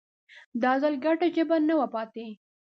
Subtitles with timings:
[0.61, 2.27] دا ځل ګډه ژبه نه وه پاتې